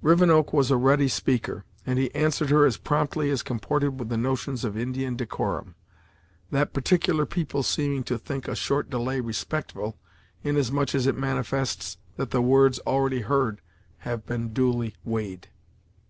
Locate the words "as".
2.50-2.78, 3.30-3.42, 10.94-11.06